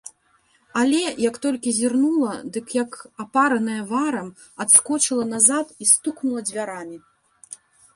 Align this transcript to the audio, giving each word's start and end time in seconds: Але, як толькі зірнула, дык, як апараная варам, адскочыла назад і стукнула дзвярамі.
Але, 0.83 1.01
як 1.29 1.35
толькі 1.43 1.73
зірнула, 1.81 2.33
дык, 2.57 2.67
як 2.81 2.91
апараная 3.27 3.79
варам, 3.95 4.27
адскочыла 4.67 5.31
назад 5.39 5.79
і 5.79 5.95
стукнула 5.95 6.39
дзвярамі. 6.53 6.97